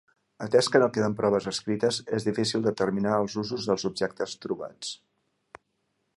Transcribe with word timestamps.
Atès 0.43 0.69
que 0.75 0.79
no 0.83 0.87
queden 0.95 1.15
proves 1.19 1.49
escrites, 1.51 1.99
és 2.19 2.25
difícil 2.29 2.65
determinar 2.69 3.13
els 3.19 3.37
usos 3.43 3.69
dels 3.71 3.89
objectes 3.93 4.37
trobats. 4.47 4.97